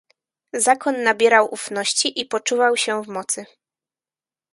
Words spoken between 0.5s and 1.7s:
"Zakon nabierał